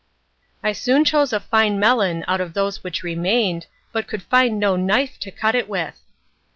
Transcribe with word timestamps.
I 0.63 0.71
soon 0.71 1.05
chose 1.05 1.31
a 1.31 1.39
fine 1.39 1.79
melon 1.79 2.25
out 2.27 2.41
of 2.41 2.55
those 2.55 2.83
which 2.83 3.03
remained, 3.03 3.67
but 3.91 4.07
could 4.07 4.23
find 4.23 4.59
no 4.59 4.75
knife 4.75 5.19
to 5.19 5.29
cut 5.29 5.53
it 5.53 5.69
with. 5.69 6.01